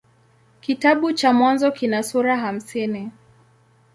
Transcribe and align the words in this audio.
Kitabu 0.61 1.13
cha 1.13 1.33
Mwanzo 1.33 1.71
kina 1.71 2.03
sura 2.03 2.37
hamsini. 2.37 3.11